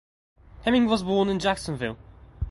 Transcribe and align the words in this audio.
Hemming 0.63 0.87
was 0.87 1.03
born 1.03 1.29
in 1.29 1.37
Jacksonville. 1.37 1.95